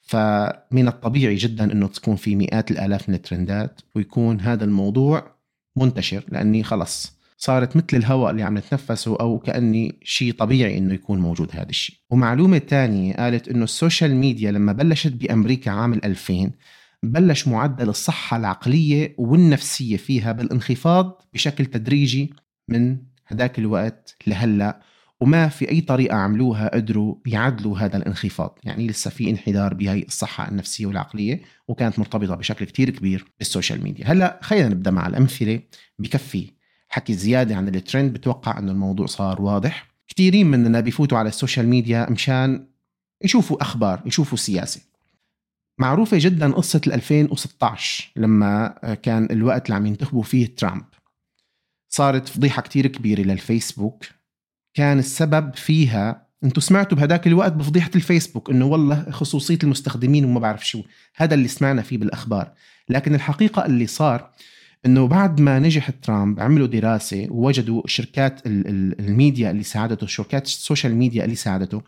فمن 0.00 0.88
الطبيعي 0.88 1.34
جدا 1.34 1.72
إنه 1.72 1.86
تكون 1.86 2.16
في 2.16 2.36
مئات 2.36 2.70
الآلاف 2.70 3.08
من 3.08 3.14
الترندات 3.14 3.80
ويكون 3.94 4.40
هذا 4.40 4.64
الموضوع 4.64 5.36
منتشر 5.76 6.24
لأني 6.28 6.62
خلص 6.62 7.15
صارت 7.36 7.76
مثل 7.76 7.86
الهواء 7.92 8.30
اللي 8.30 8.42
عم 8.42 8.58
نتنفسه 8.58 9.16
أو 9.20 9.38
كأني 9.38 9.98
شيء 10.02 10.32
طبيعي 10.32 10.78
إنه 10.78 10.94
يكون 10.94 11.18
موجود 11.20 11.48
هذا 11.52 11.68
الشيء. 11.70 11.96
ومعلومة 12.10 12.58
ثانية 12.58 13.14
قالت 13.14 13.48
إنه 13.48 13.64
السوشيال 13.64 14.14
ميديا 14.16 14.52
لما 14.52 14.72
بلشت 14.72 15.12
بأمريكا 15.12 15.70
عام 15.70 15.92
2000 15.92 16.50
بلش 17.02 17.48
معدل 17.48 17.88
الصحة 17.88 18.36
العقلية 18.36 19.14
والنفسية 19.18 19.96
فيها 19.96 20.32
بالانخفاض 20.32 21.22
بشكل 21.34 21.66
تدريجي 21.66 22.34
من 22.68 22.98
هذاك 23.26 23.58
الوقت 23.58 24.16
لهلأ 24.26 24.82
وما 25.20 25.48
في 25.48 25.70
أي 25.70 25.80
طريقة 25.80 26.16
عملوها 26.16 26.74
قدروا 26.74 27.14
يعدلوا 27.26 27.78
هذا 27.78 27.96
الانخفاض. 27.96 28.58
يعني 28.64 28.86
لسه 28.86 29.10
في 29.10 29.30
انحدار 29.30 29.74
بهي 29.74 30.02
الصحة 30.02 30.48
النفسية 30.48 30.86
والعقلية 30.86 31.42
وكانت 31.68 31.98
مرتبطة 31.98 32.34
بشكل 32.34 32.64
كتير 32.64 32.90
كبير 32.90 33.24
بالسوشيال 33.38 33.82
ميديا. 33.82 34.06
هلأ 34.06 34.40
خلينا 34.42 34.68
نبدأ 34.68 34.90
مع 34.90 35.06
الأمثلة 35.06 35.60
بكفي 35.98 36.55
حكي 36.96 37.14
زيادة 37.14 37.56
عن 37.56 37.68
الترند 37.68 38.12
بتوقع 38.12 38.58
إنه 38.58 38.72
الموضوع 38.72 39.06
صار 39.06 39.42
واضح. 39.42 39.88
كثيرين 40.08 40.46
مننا 40.46 40.80
بيفوتوا 40.80 41.18
على 41.18 41.28
السوشيال 41.28 41.68
ميديا 41.68 42.10
مشان 42.10 42.66
يشوفوا 43.24 43.62
أخبار 43.62 44.02
يشوفوا 44.06 44.38
سياسة. 44.38 44.80
معروفة 45.78 46.16
جدا 46.20 46.52
قصة 46.52 46.80
2016 46.86 48.10
لما 48.16 48.68
كان 49.02 49.28
الوقت 49.30 49.66
اللي 49.66 49.74
عم 49.76 49.86
ينتخبوا 49.86 50.22
فيه 50.22 50.56
ترامب. 50.56 50.84
صارت 51.88 52.28
فضيحة 52.28 52.62
كتير 52.62 52.86
كبيرة 52.86 53.20
للفيسبوك. 53.20 54.04
كان 54.74 54.98
السبب 54.98 55.54
فيها 55.54 56.26
أنتم 56.44 56.60
سمعتوا 56.60 56.98
بهداك 56.98 57.26
الوقت 57.26 57.52
بفضيحة 57.52 57.90
الفيسبوك 57.96 58.50
إنه 58.50 58.66
والله 58.66 59.10
خصوصية 59.10 59.58
المستخدمين 59.62 60.24
وما 60.24 60.40
بعرف 60.40 60.66
شو 60.66 60.82
هذا 61.16 61.34
اللي 61.34 61.48
سمعنا 61.48 61.82
فيه 61.82 61.98
بالأخبار. 61.98 62.52
لكن 62.88 63.14
الحقيقة 63.14 63.66
اللي 63.66 63.86
صار 63.86 64.30
إنه 64.86 65.06
بعد 65.06 65.40
ما 65.40 65.58
نجح 65.58 65.90
ترامب 65.90 66.40
عملوا 66.40 66.66
دراسة 66.66 67.26
ووجدوا 67.30 67.82
شركات 67.86 68.40
الميديا 68.46 69.50
اللي 69.50 69.62
ساعدته 69.62 70.06
شركات 70.06 70.46
السوشيال 70.46 70.94
ميديا 70.94 71.24
اللي 71.24 71.34
ساعدته 71.36 71.82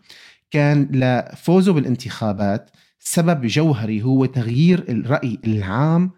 كان 0.51 0.89
لفوزه 0.91 1.73
بالانتخابات 1.73 2.69
سبب 2.99 3.45
جوهري 3.45 4.03
هو 4.03 4.25
تغيير 4.25 4.85
الرأي 4.89 5.39
العام 5.45 6.11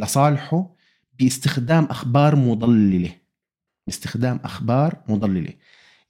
لصالحه 0.00 0.74
باستخدام 1.18 1.84
أخبار 1.84 2.36
مضللة. 2.36 3.10
باستخدام 3.86 4.40
أخبار 4.44 4.96
مضللة. 5.08 5.52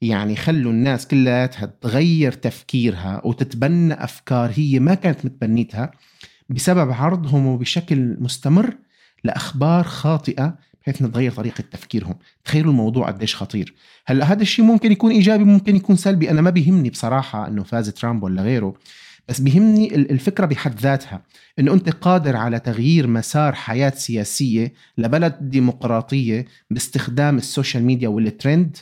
يعني 0.01 0.35
خلوا 0.35 0.71
الناس 0.71 1.07
كلها 1.07 1.45
تغير 1.81 2.31
تفكيرها 2.31 3.21
وتتبنى 3.25 3.93
أفكار 3.93 4.51
هي 4.55 4.79
ما 4.79 4.93
كانت 4.93 5.25
متبنيتها 5.25 5.91
بسبب 6.49 6.91
عرضهم 6.91 7.57
بشكل 7.57 8.17
مستمر 8.19 8.77
لأخبار 9.25 9.83
خاطئة 9.83 10.55
بحيث 10.81 11.01
نتغير 11.01 11.31
طريقة 11.31 11.63
تفكيرهم. 11.71 12.15
تخيلوا 12.45 12.71
الموضوع 12.71 13.07
قديش 13.07 13.35
خطير. 13.35 13.73
هلأ 14.05 14.25
هذا 14.25 14.41
الشيء 14.41 14.65
ممكن 14.65 14.91
يكون 14.91 15.11
إيجابي 15.11 15.43
ممكن 15.43 15.75
يكون 15.75 15.95
سلبي. 15.95 16.31
أنا 16.31 16.41
ما 16.41 16.49
بيهمني 16.49 16.89
بصراحة 16.89 17.47
أنه 17.47 17.63
فاز 17.63 17.89
ترامب 17.89 18.23
ولا 18.23 18.41
غيره 18.41 18.73
بس 19.27 19.41
بيهمني 19.41 19.95
الفكرة 19.95 20.45
بحد 20.45 20.79
ذاتها. 20.79 21.21
إنه 21.59 21.73
أنت 21.73 21.89
قادر 21.89 22.35
على 22.35 22.59
تغيير 22.59 23.07
مسار 23.07 23.55
حياة 23.55 23.93
سياسية 23.95 24.73
لبلد 24.97 25.37
ديمقراطية 25.41 26.45
باستخدام 26.69 27.37
السوشيال 27.37 27.83
ميديا 27.83 28.09
والترند 28.09 28.77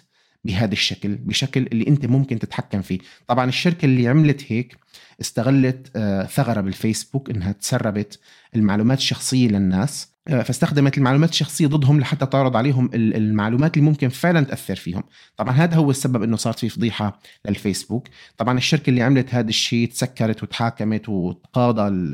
بهذا 0.46 0.74
الشكل 0.74 1.16
بشكل 1.16 1.68
اللي 1.72 1.88
أنت 1.88 2.06
ممكن 2.06 2.40
تتحكم 2.40 2.82
فيه. 2.82 3.00
طبعا 3.28 3.50
الشركة 3.50 3.86
اللي 3.86 4.08
عملت 4.08 4.52
هيك 4.52 4.78
استغلت 5.22 5.92
آه، 5.96 6.26
ثغرة 6.26 6.62
بالفيسبوك 6.62 7.30
إنها 7.30 7.52
تسربت 7.52 8.20
المعلومات 8.56 8.98
الشخصية 8.98 9.48
للناس. 9.48 10.13
فاستخدمت 10.28 10.98
المعلومات 10.98 11.30
الشخصية 11.30 11.68
ضدهم 11.68 12.00
لحتى 12.00 12.26
تعرض 12.26 12.58
عليهم 12.58 12.90
المعلومات 12.94 13.78
اللي 13.78 13.90
ممكن 13.90 14.10
فعلا 14.10 14.42
تأثر 14.46 14.76
فيهم. 14.76 15.04
طبعا 15.38 15.54
هذا 15.54 15.76
هو 15.76 15.92
السبب 15.92 16.24
إنه 16.24 16.38
صارت 16.38 16.60
في 16.60 16.70
فضيحة 16.70 17.20
للفيسبوك. 17.48 18.08
طبعا 18.38 18.58
الشركة 18.58 18.90
اللي 18.90 19.02
عملت 19.02 19.36
هذا 19.36 19.50
الشيء 19.50 19.90
تسكرت 19.90 20.44
وتحاكمت 20.44 21.10
وتقاضى 21.10 22.12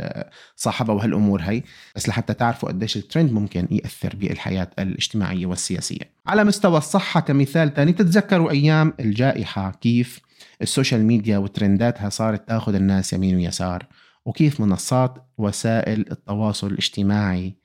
صاحبها 0.56 0.96
وهالأمور 0.96 1.42
هي 1.42 1.64
بس 1.96 2.10
لحتى 2.10 2.34
تعرفوا 2.34 2.70
قديش 2.70 2.98
الترند 2.98 3.32
ممكن 3.32 3.68
يأثر 3.72 4.16
بالحياة 4.16 4.70
الاجتماعية 4.80 5.46
والسياسية. 5.46 6.20
على 6.28 6.44
مستوى 6.44 6.78
الصحة 6.78 7.20
كمثال 7.20 7.74
ثاني 7.74 7.94
تتذكروا 7.94 8.52
أيام 8.52 8.94
الجائحة 9.00 9.72
كيف 9.72 10.20
السوشيال 10.62 11.04
ميديا 11.04 11.38
وترنداتها 11.38 12.10
صارت 12.10 12.48
تأخذ 12.48 12.76
الناس 12.76 13.14
يمين 13.14 13.36
ويسار 13.36 13.86
وكيف 14.26 14.60
منصات 14.60 15.18
وسائل 15.38 16.06
التواصل 16.12 16.68
الاجتماعي 16.68 17.59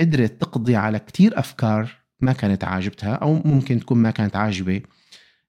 قدرت 0.00 0.40
تقضي 0.40 0.76
على 0.76 0.98
كتير 0.98 1.38
أفكار 1.38 1.90
ما 2.20 2.32
كانت 2.32 2.64
عاجبتها 2.64 3.14
أو 3.14 3.42
ممكن 3.44 3.80
تكون 3.80 3.98
ما 3.98 4.10
كانت 4.10 4.36
عاجبة 4.36 4.80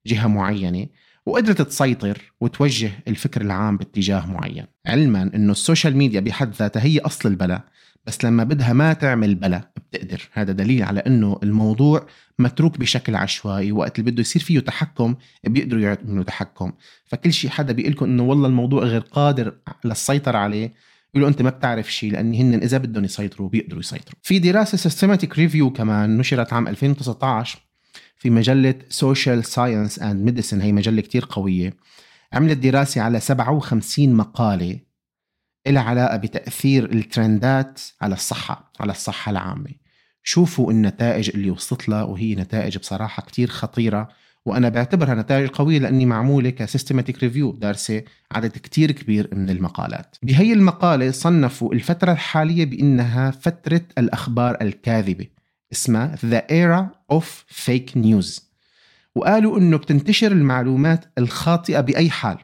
جهة 0.08 0.28
معينة 0.28 0.88
وقدرت 1.26 1.62
تسيطر 1.62 2.34
وتوجه 2.42 2.92
الفكر 3.08 3.42
العام 3.42 3.78
باتجاه 3.78 4.26
معين. 4.26 4.66
علما 4.88 5.22
إنه 5.36 5.52
السوشيال 5.52 5.98
ميديا 5.98 6.20
بحد 6.20 6.54
ذاتها 6.54 6.84
هي 6.84 7.00
أصل 7.00 7.30
البلاء 7.30 7.64
بس 8.06 8.26
لما 8.26 8.44
بدها 8.44 8.74
ما 8.74 8.94
تعمل 8.94 9.36
بلا 9.36 9.72
بتقدر. 9.78 10.30
هذا 10.34 10.52
دليل 10.52 10.84
على 10.84 11.00
إنه 11.00 11.40
الموضوع 11.44 12.08
متروك 12.40 12.78
بشكل 12.78 13.16
عشوائي 13.16 13.72
وقت 13.72 14.00
اللي 14.00 14.12
بده 14.12 14.22
يصير 14.22 14.42
فيه 14.42 14.60
تحكم 14.60 15.16
بيقدروا 15.44 15.82
يعملوا 15.82 16.24
تحكم. 16.24 16.72
فكل 17.06 17.34
شيء 17.34 17.50
حدا 17.50 17.74
بيقول 17.74 17.92
لكم 17.92 18.06
إنه 18.06 18.24
والله 18.24 18.48
الموضوع 18.48 18.84
غير 18.84 19.02
قادر 19.02 19.54
للسيطرة 19.86 20.38
عليه 20.38 20.74
يقولوا 21.14 21.30
أنت 21.30 21.42
ما 21.42 21.50
بتعرف 21.50 21.94
شيء 21.94 22.12
لأن 22.12 22.34
هن 22.34 22.54
إذا 22.54 22.78
بدهم 22.78 23.04
يسيطروا 23.06 23.50
بيقدروا 23.50 23.80
يسيطروا. 23.80 24.20
في 24.24 24.40
دراسة 24.40 24.78
systematic 24.78 25.38
review 25.38 25.70
كمان 25.70 26.18
نشرت 26.18 26.54
عام 26.54 26.68
2019 26.68 27.60
في 28.18 28.30
مجلة 28.30 28.76
Social 28.90 29.46
Science 29.46 30.00
and 30.00 30.26
Medicine 30.26 30.62
هي 30.62 30.72
مجلة 30.72 31.02
كتير 31.02 31.26
قوية. 31.30 31.74
عملت 32.34 32.58
دراسة 32.58 33.02
على 33.02 33.20
57 33.20 34.14
مقالة 34.14 34.80
لها 35.68 35.82
علاقة 35.82 36.18
بتأثير 36.18 36.92
الترندات 36.92 37.82
على 38.02 38.14
الصحة 38.14 38.72
على 38.80 38.92
الصحة 38.92 39.32
العامة. 39.32 39.70
شوفوا 40.24 40.72
النتائج 40.72 41.32
اللي 41.34 41.52
وصلت 41.52 41.90
لها 41.90 42.04
وهي 42.04 42.36
نتائج 42.36 42.78
بصراحة 42.78 43.24
كتير 43.24 43.48
خطيرة. 43.48 44.10
وأنا 44.46 44.70
بعتبرها 44.70 45.16
نتائج 45.16 45.50
قويه 45.50 45.80
لأني 45.80 46.06
معموله 46.06 46.50
ك 46.50 46.57
systematic 46.57 47.24
review 47.24 47.52
دارسه 47.52 48.04
عدد 48.32 48.52
كتير 48.52 48.92
كبير 48.92 49.30
من 49.34 49.50
المقالات. 49.50 50.16
بهي 50.24 50.54
المقالة 50.54 51.12
صنفوا 51.12 51.74
الفترة 51.74 52.12
الحالية 52.12 52.66
بأنها 52.66 53.32
فترة 53.32 53.82
الأخبار 53.98 54.58
الكاذبة 54.62 55.28
اسمها 55.72 56.16
The 56.16 56.42
Era 56.52 57.16
of 57.18 57.26
Fake 57.66 58.02
News. 58.04 58.42
وقالوا 59.16 59.58
إنه 59.58 59.78
بتنتشر 59.78 60.32
المعلومات 60.32 61.06
الخاطئة 61.18 61.80
بأي 61.80 62.10
حال 62.10 62.38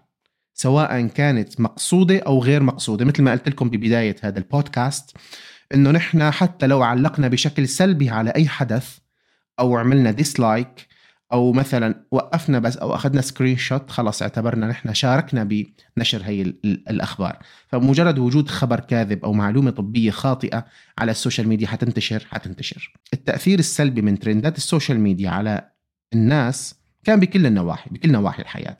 سواء 0.54 1.08
كانت 1.08 1.62
مقصودة 1.62 2.20
أو 2.20 2.44
غير 2.44 2.64
مقصودة. 2.64 3.06
مثل 3.06 3.24
ما 3.24 3.32
قلت 3.32 3.50
لكم 3.50 3.70
ببداية 3.70 4.16
هذا 4.22 4.40
البودكاست 4.40 5.18
إنه 5.74 5.92
نحن 5.92 6.32
حتى 6.32 6.68
لو 6.68 6.82
علقنا 6.82 7.28
بشكل 7.28 7.68
سلبي 7.68 8.10
على 8.10 8.30
أي 8.30 8.48
حدث 8.48 8.98
أو 9.60 9.78
عملنا 9.78 10.12
dislike 10.12 10.88
أو 11.34 11.52
مثلا 11.52 12.06
وقفنا 12.12 12.60
بس 12.60 12.78
أو 12.78 12.96
أخذنا 12.96 13.22
screenshot 13.22 13.92
خلص 13.92 14.22
اعتبرنا 14.22 14.68
نحن 14.68 14.94
شاركنا 14.94 15.44
بنشر 15.98 16.22
هي 16.24 16.42
الأخبار. 16.66 17.40
فمجرد 17.68 18.20
وجود 18.20 18.50
خبر 18.50 18.80
كاذب 18.80 19.26
أو 19.26 19.34
معلومة 19.34 19.72
طبية 19.72 20.12
خاطئة 20.12 20.66
على 20.98 21.12
ال 21.12 21.17
social 21.17 21.48
media 21.48 21.68
حتنتشر 21.68 22.28
حتنتشر. 22.32 22.94
التأثير 23.14 23.60
السلبي 23.60 24.02
من 24.02 24.20
ترندات 24.20 24.58
ال 24.58 24.64
social 24.64 25.00
media 25.00 25.30
على 25.30 25.72
الناس 26.14 26.76
كان 27.04 27.20
بكل 27.20 27.46
النواحي 27.46 27.90
بكل 27.90 28.12
نواحي 28.12 28.42
الحياة. 28.42 28.78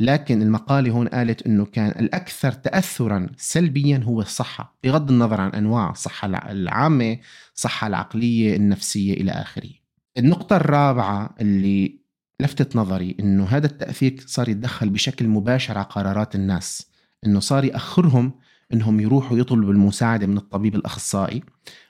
لكن 0.00 0.42
المقالة 0.42 0.90
هون 0.90 1.08
قالت 1.08 1.46
أنه 1.46 1.64
كان 1.64 1.88
الأكثر 1.88 2.52
تأثرا 2.52 3.26
سلبيا 3.36 4.00
هو 4.04 4.20
الصحة 4.20 4.78
بغض 4.84 5.10
النظر 5.10 5.40
عن 5.40 5.50
أنواع 5.50 5.90
الصحة 5.90 6.26
العامة 6.50 7.18
الصحة 7.54 7.86
العقلية 7.86 8.56
النفسية 8.56 9.14
إلى 9.14 9.32
آخره. 9.32 9.85
النقطة 10.18 10.56
الرابعة 10.56 11.34
اللي 11.40 11.98
لفتت 12.40 12.76
نظري 12.76 13.16
إنه 13.20 13.44
هذا 13.44 13.66
التأثير 13.66 14.24
صار 14.26 14.48
يتدخل 14.48 14.90
بشكل 14.90 15.28
مباشر 15.28 15.78
على 15.78 15.86
قرارات 15.90 16.34
الناس 16.34 16.86
إنه 17.26 17.40
صار 17.40 17.64
يأخرهم 17.64 18.32
إنهم 18.72 19.00
يروحوا 19.00 19.38
يطلبوا 19.38 19.72
المساعدة 19.72 20.26
من 20.26 20.36
الطبيب 20.36 20.74
الأخصائي 20.74 21.42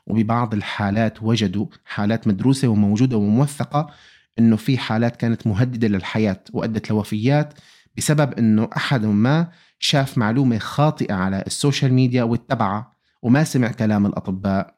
وببعض 0.06 0.54
الحالات 0.54 1.23
وجدوا 1.23 1.66
حالات 1.85 2.28
مدروسة 2.28 2.68
وموجودة 2.68 3.16
وموثقة 3.16 3.90
إنه 4.38 4.56
في 4.56 4.78
حالات 4.78 5.16
كانت 5.16 5.47
مهددة 5.47 5.88
للحياة 5.88 6.40
وأدت 6.52 6.90
لوفيات 6.90 7.54
بسبب 7.97 8.33
إنه 8.33 8.68
أحد 8.76 9.04
ما 9.04 9.49
شاف 9.78 10.18
معلومة 10.18 10.59
خاطئة 10.59 11.14
على 11.14 11.45
السوشيال 11.47 11.92
ميديا 11.92 12.23
واتبعها 12.23 12.92
وما 13.23 13.45
سمع 13.45 13.68
كلام 13.68 14.06
الأطباء 14.06 14.76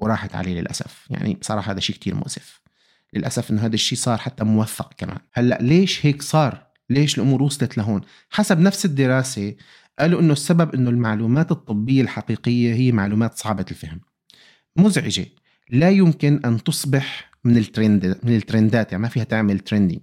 وراحت 0.00 0.34
عليه 0.34 0.60
للأسف. 0.60 1.06
يعني 1.10 1.34
بصراحة 1.34 1.72
هذا 1.72 1.80
شيء 1.80 1.96
كتير 1.96 2.14
مؤسف. 2.14 2.60
للأسف 3.14 3.50
إنه 3.50 3.66
هذا 3.66 3.74
الشيء 3.74 3.98
صار 3.98 4.18
حتى 4.18 4.44
موثق 4.44 4.92
كمان. 4.96 5.18
هلأ 5.32 5.58
ليش 5.60 6.06
هيك 6.06 6.22
صار؟ 6.22 6.66
ليش 6.90 7.18
الأمور 7.18 7.42
وصلت 7.42 7.76
لهون؟ 7.76 8.00
حسب 8.30 8.60
نفس 8.60 8.84
الدراسة 8.84 9.54
قالوا 9.98 10.20
إنه 10.20 10.32
السبب 10.32 10.74
إنه 10.74 10.90
المعلومات 10.90 11.50
الطبية 11.50 12.02
الحقيقية 12.02 12.74
هي 12.74 12.92
معلومات 12.92 13.38
صعبة 13.38 13.64
الفهم. 13.70 14.00
مزعجة. 14.76 15.26
لا 15.70 15.90
يمكن 15.90 16.40
أن 16.44 16.62
تصبح 16.62 17.30
من 17.44 17.56
الترند 17.56 18.18
من 18.22 18.36
الترندات 18.36 18.92
يعني 18.92 19.02
ما 19.02 19.08
فيها 19.08 19.24
تعمل 19.24 19.58
trending 19.58 20.00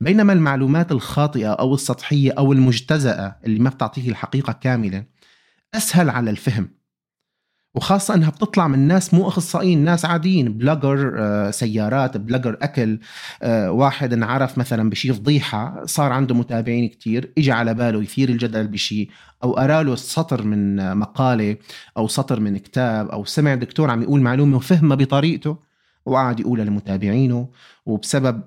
بينما 0.00 0.32
المعلومات 0.32 0.92
الخاطئة 0.92 1.52
أو 1.52 1.74
السطحية 1.74 2.32
أو 2.38 2.52
المجتزأة 2.52 3.36
اللي 3.44 3.58
ما 3.58 3.70
بتعطيه 3.70 4.08
الحقيقة 4.10 4.52
كاملة 4.52 5.04
أسهل 5.74 6.10
على 6.10 6.30
الفهم. 6.30 6.68
وخاصة 7.74 8.14
إنها 8.14 8.30
بتطلع 8.30 8.68
من 8.68 8.78
ناس 8.78 9.14
مو 9.14 9.28
أخصائيين 9.28 9.84
ناس 9.84 10.04
عاديين 10.04 10.52
blogger 10.52 11.14
آه، 11.18 11.50
سيارات 11.50 12.16
blogger 12.16 12.56
أكل 12.62 12.98
آه، 13.42 13.70
واحد 13.70 14.12
انعرف 14.12 14.58
مثلا 14.58 14.90
بشي 14.90 15.12
فضيحة 15.12 15.82
صار 15.86 16.12
عنده 16.12 16.34
متابعين 16.34 16.88
كتير 16.88 17.32
اجى 17.38 17.52
على 17.52 17.74
باله 17.74 18.02
يثير 18.02 18.28
الجدل 18.28 18.68
بشي 18.68 19.08
أو 19.44 19.82
له 19.82 19.96
سطر 19.96 20.42
من 20.42 20.96
مقالة 20.96 21.56
أو 21.96 22.08
سطر 22.08 22.40
من 22.40 22.58
كتاب 22.58 23.08
أو 23.08 23.24
سمع 23.24 23.54
دكتور 23.54 23.90
عم 23.90 24.02
يقول 24.02 24.20
معلومة 24.20 24.56
وفهمها 24.56 24.96
بطريقته 24.96 25.56
وقعد 26.06 26.40
يقولها 26.40 26.64
لمتابعينه 26.64 27.48
وبسبب 27.86 28.42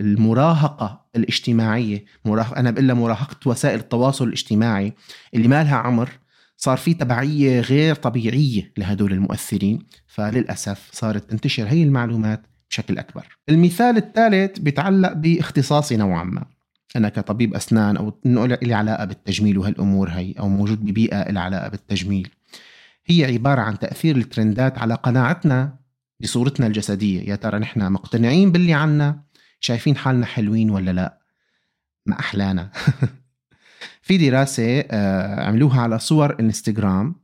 المراهقة 0.00 1.00
الاجتماعية 1.16 2.04
مراهق 2.24 2.58
أنا 2.58 2.70
بقول 2.70 2.94
مراهقة 2.94 3.36
وسائل 3.46 3.78
التواصل 3.78 4.24
الاجتماعي 4.28 4.92
اللي 5.34 5.48
ما 5.48 5.64
لها 5.64 5.76
عمر 5.76 6.10
صار 6.62 6.76
في 6.76 6.94
تبعية 6.94 7.60
غير 7.60 7.94
طبيعية 7.94 8.72
لهدول 8.76 9.12
المؤثرين 9.12 9.78
فللأسف 10.06 10.88
صارت 10.92 11.30
تنتشر 11.30 11.66
هي 11.66 11.82
المعلومات 11.82 12.42
بشكل 12.70 12.98
أكبر. 12.98 13.38
المثال 13.48 13.96
الثالث 13.96 14.58
بيتعلق 14.58 15.12
باختصاصي 15.12 15.96
نوعا 15.96 16.24
ما. 16.24 16.44
أنا 16.96 17.08
كطبيب 17.08 17.54
أسنان 17.54 17.96
أو 17.96 18.12
إنه 18.26 18.46
لي 18.46 18.74
علاقة 18.74 19.04
بالتجميل 19.04 19.58
وهالأمور 19.58 20.10
هي 20.10 20.32
أو 20.32 20.48
موجود 20.48 20.84
ببيئة 20.84 21.30
لها 21.30 21.42
علاقة 21.42 21.68
بالتجميل. 21.68 22.28
هي 23.06 23.24
عبارة 23.24 23.60
عن 23.60 23.78
تأثير 23.78 24.16
الترندات 24.16 24.78
على 24.78 24.94
قناعتنا 24.94 25.76
بصورتنا 26.20 26.66
الجسدية. 26.66 27.30
يا 27.30 27.36
ترى 27.36 27.58
نحن 27.58 27.92
مقتنعين 27.92 28.52
باللي 28.52 28.74
عنا؟ 28.74 29.22
شايفين 29.60 29.96
حالنا 29.96 30.26
حلوين 30.26 30.70
ولا 30.70 30.90
لا؟ 30.90 31.18
ما 32.06 32.18
أحلانا. 32.18 32.70
في 34.10 34.30
دراسة 34.30 34.80
آه، 34.90 35.40
عملوها 35.44 35.80
على 35.80 35.98
صور 35.98 36.36
انستغرام 36.40 37.14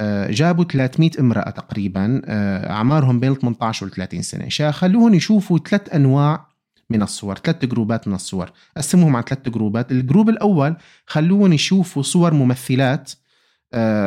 آه، 0.00 0.30
جابوا 0.30 0.64
300 0.64 1.10
امرأة 1.20 1.50
تقريبا 1.50 2.22
آه، 2.24 2.70
أعمارهم 2.70 3.20
بين 3.20 3.34
18 3.34 3.86
و 3.86 3.88
30 3.88 4.22
سنة. 4.22 4.70
خلوهم 4.70 5.14
يشوفوا 5.14 5.58
ثلاث 5.58 5.94
أنواع 5.94 6.46
من 6.90 7.02
الصور 7.02 7.38
ثلاث 7.38 7.64
جروبات 7.64 8.08
من 8.08 8.14
الصور. 8.14 8.52
قسموهم 8.76 9.16
على 9.16 9.24
ثلاث 9.28 9.48
جروبات. 9.48 9.92
ال 9.92 9.98
group 9.98 10.28
الأول 10.28 10.76
خلوهم 11.06 11.52
يشوفوا 11.52 12.02
صور 12.02 12.34
ممثلات 12.34 13.12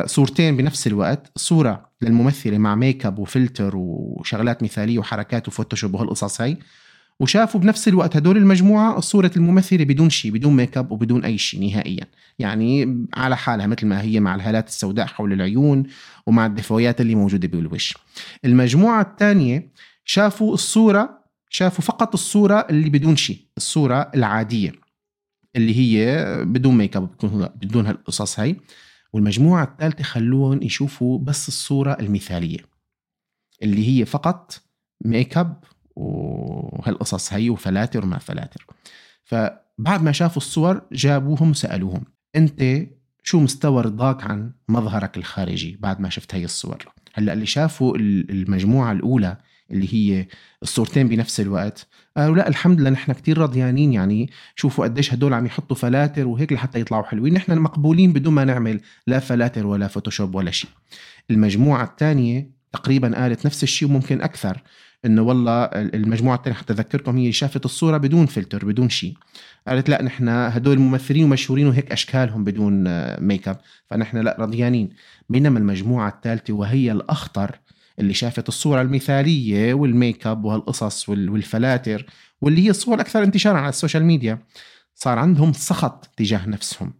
صورتين 0.06 0.56
بنفس 0.56 0.86
الوقت 0.86 1.30
صورة 1.36 1.90
للممثلة 2.02 2.58
مع 2.58 2.74
ميك 2.74 3.06
اب 3.06 3.18
وفلتر 3.18 3.72
وشغلات 3.76 4.62
مثالية 4.62 4.98
وحركات 4.98 5.48
وفوتوشوب 5.48 5.94
وهالقصص 5.94 6.40
هي 6.40 6.56
وشافوا 7.20 7.60
بنفس 7.60 7.88
الوقت 7.88 8.16
هدول 8.16 8.36
المجموعة 8.36 9.00
صورة 9.00 9.30
الممثلة 9.36 9.84
بدون 9.84 10.10
شيء 10.10 10.32
بدون 10.32 10.56
ميك 10.56 10.78
اب 10.78 10.92
وبدون 10.92 11.24
أي 11.24 11.38
شيء 11.38 11.60
نهائيا. 11.60 12.04
يعني 12.38 13.04
على 13.14 13.36
حالها 13.36 13.66
مثل 13.66 13.86
ما 13.86 14.02
هي 14.02 14.20
مع 14.20 14.34
الهالات 14.34 14.68
السوداء 14.68 15.06
حول 15.06 15.32
العيون 15.32 15.86
ومع 16.26 16.46
الدفويات 16.46 17.00
اللي 17.00 17.14
موجودة 17.14 17.48
بالوش. 17.48 17.94
المجموعة 18.44 19.02
الثانية 19.02 19.72
شافوا 20.04 20.54
الصورة 20.54 21.26
شافوا 21.50 21.84
فقط 21.84 22.14
الصورة 22.14 22.66
اللي 22.70 22.90
بدون 22.90 23.16
شيء 23.16 23.38
الصورة 23.56 24.10
العادية 24.14 24.72
اللي 25.56 25.78
هي 25.78 26.24
بدون 26.44 26.78
ميك 26.78 26.96
اب 26.96 27.08
بدون 27.62 27.86
هالقصص 27.86 28.40
هي 28.40 28.56
والمجموعة 29.12 29.64
الثالثة 29.64 30.04
خلوهم 30.04 30.62
يشوفوا 30.62 31.18
بس 31.18 31.48
الصورة 31.48 31.96
المثالية 32.00 32.58
اللي 33.62 33.88
هي 33.88 34.04
فقط 34.04 34.62
ميك 35.04 35.38
اب 35.38 35.64
وهالقصص 35.96 37.32
هي 37.32 37.50
وفلاتر 37.50 38.04
وما 38.04 38.18
فلاتر. 38.18 38.66
فبعد 39.24 40.02
ما 40.02 40.12
شافوا 40.12 40.42
الصور 40.42 40.82
جابوهم 40.92 41.50
وسألوهم 41.50 42.04
أنت 42.36 42.86
شو 43.22 43.40
مستوى 43.40 43.82
رضاك 43.82 44.24
عن 44.24 44.52
مظهرك 44.68 45.16
الخارجي 45.16 45.78
بعد 45.80 46.00
ما 46.00 46.08
شفت 46.08 46.34
هي 46.34 46.44
الصور؟ 46.44 46.84
هلأ 47.14 47.32
اللي 47.32 47.46
شافوا 47.46 47.96
المجموعة 47.96 48.92
الأولى 48.92 49.36
اللي 49.70 49.94
هي 49.94 50.26
الصورتين 50.62 51.08
بنفس 51.08 51.40
الوقت 51.40 51.86
قالوا 52.16 52.36
لا 52.36 52.48
الحمد 52.48 52.80
لله 52.80 52.90
نحن 52.90 53.12
كتير 53.12 53.38
رضيانين 53.38 53.92
يعني 53.92 54.30
شوفوا 54.56 54.84
قديش 54.84 55.12
هدول 55.12 55.34
عم 55.34 55.46
يحطوا 55.46 55.76
فلاتر 55.76 56.26
وهيك 56.26 56.52
لحتى 56.52 56.80
يطلعوا 56.80 57.02
حلوين. 57.02 57.34
نحن 57.34 57.58
مقبولين 57.58 58.12
بدون 58.12 58.34
ما 58.34 58.44
نعمل 58.44 58.80
لا 59.06 59.18
فلاتر 59.18 59.66
ولا 59.66 59.88
فوتوشوب 59.88 60.34
ولا 60.34 60.50
شيء 60.50 60.70
المجموعة 61.30 61.84
الثانية 61.84 62.50
تقريبا 62.72 63.22
قالت 63.22 63.46
نفس 63.46 63.62
الشيء 63.62 63.88
وممكن 63.88 64.22
أكثر 64.22 64.62
إنه 65.04 65.22
والله 65.22 65.64
المجموعة 65.74 66.36
الثانية 66.36 66.56
حتى 66.56 66.72
اذكركم 66.72 67.16
هي 67.16 67.32
شافت 67.32 67.64
الصورة 67.64 67.96
بدون 67.96 68.26
فلتر 68.26 68.64
بدون 68.64 68.88
شيء 68.88 69.14
قالت 69.68 69.88
لا 69.88 70.02
نحن 70.02 70.28
هدول 70.28 70.76
الممثلين 70.76 71.24
ومشهورين 71.24 71.66
وهيك 71.66 71.92
أشكالهم 71.92 72.44
بدون 72.44 72.84
ميك 73.20 73.48
اب 73.48 73.58
فنحن 73.86 74.18
لا 74.18 74.36
رضيانين. 74.38 74.88
بينما 75.28 75.58
المجموعة 75.58 76.08
الثالثه 76.08 76.54
وهي 76.54 76.92
الأخطر 76.92 77.60
اللي 77.98 78.14
شافت 78.14 78.48
الصورة 78.48 78.82
المثالية 78.82 79.74
والميك 79.74 80.26
اب 80.26 80.44
وهالقصص 80.44 81.08
والفلاتر 81.08 82.06
واللي 82.40 82.64
هي 82.64 82.70
الصور 82.70 82.94
الاكثر 82.94 83.22
انتشارا 83.22 83.58
على 83.58 83.68
ال 83.68 83.73
social 83.73 84.04
media 84.04 84.38
صار 84.94 85.18
عندهم 85.18 85.52
سخط 85.52 86.06
تجاه 86.16 86.48
نفسهم. 86.48 86.92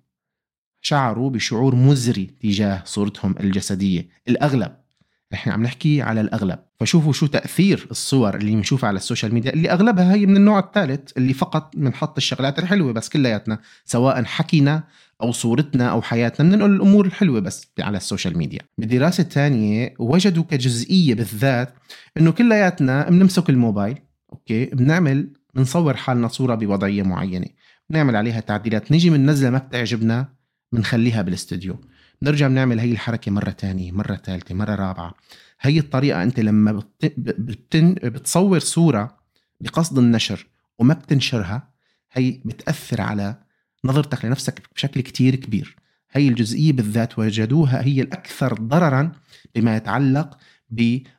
شعروا 0.81 1.31
بشعور 1.31 1.75
مزري 1.75 2.27
تجاه 2.41 2.83
صورتهم 2.85 3.35
الجسدية 3.41 4.09
الأغلب. 4.29 4.86
إحنا 5.35 5.53
عم 5.53 5.63
نحكي 5.63 6.03
على 6.03 6.21
الأغلب. 6.21 6.59
فشوفوا 6.81 7.13
شو 7.13 7.27
تأثير 7.27 7.87
الصور 7.91 8.37
اللي 8.37 8.57
بنشوفها 8.57 8.89
على 8.89 8.97
ال 8.97 9.02
social 9.02 9.35
media 9.35 9.53
اللي 9.53 9.71
أغلبها 9.71 10.15
هي 10.15 10.27
من 10.27 10.37
النوع 10.37 10.59
الثالث 10.59 11.17
اللي 11.17 11.33
فقط 11.33 11.77
بنحط 11.77 12.17
الشغلات 12.17 12.59
الحلوة 12.59 12.93
بس 12.93 13.09
كلياتنا 13.09 13.59
سواء 13.85 14.25
حكينا 14.25 14.85
أو 15.23 15.33
صورتنا 15.33 15.91
أو 15.91 16.03
حياتنا 16.03 16.51
بننقل 16.51 16.71
الأمور 16.71 17.07
الحلوة 17.07 17.41
بس 17.41 17.67
على 17.81 17.97
ال 17.97 18.03
social 18.03 18.39
media. 18.39 18.61
بدراسه 18.79 19.23
ثانية 19.23 19.95
وجدوا 19.99 20.45
كجزئية 20.45 21.15
بالذات 21.15 21.75
إنه 22.17 22.33
كلياتنا 22.33 23.11
بنمسك 23.11 23.51
الموبايل 23.51 23.99
okay؟ 24.33 24.65
بنعمل 24.65 25.33
بنصور 25.55 25.97
حالنا 25.97 26.29
صورة 26.29 26.55
بوضعية 26.55 27.03
معينة. 27.03 27.47
بنعمل 27.91 28.17
عليها 28.17 28.41
تعديلات. 28.41 28.93
نجي 28.93 29.11
من 29.11 29.27
نزله 29.27 29.51
ما 29.51 29.59
بتعجبنا 29.59 30.29
بنخليها 30.73 31.23
بالاستوديو 31.23 31.81
نرجع 32.23 32.49
بنعمل 32.49 32.81
هي 32.81 32.93
الحركة 32.93 33.31
مرة 33.31 33.51
تانية 33.51 33.93
مرة 33.93 34.17
ثالثة 34.17 34.55
مرة 34.55 34.75
رابعة. 34.75 35.15
هي 35.61 35.79
الطريقة 35.79 36.23
أنت 36.23 36.41
لما 36.41 36.83
بتن... 37.19 37.95
بتصور 37.95 38.59
صورة 38.59 39.17
بقصد 39.61 39.99
النشر 39.99 40.47
وما 40.79 40.95
بتنشرها 40.95 41.69
هي 42.13 42.41
بتأثر 42.45 43.01
على 43.01 43.39
نظرتك 43.85 44.25
لنفسك 44.25 44.63
بشكل 44.75 45.01
كتير 45.01 45.35
كبير. 45.35 45.77
هي 46.13 46.29
الجزئية 46.29 46.73
بالذات 46.73 47.19
وجدوها 47.19 47.85
هي 47.85 48.01
الأكثر 48.01 48.55
ضررا 48.55 49.13
بما 49.55 49.77
يتعلق 49.77 50.39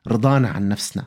برضانا 0.06 0.48
عن 0.48 0.68
نفسنا. 0.68 1.06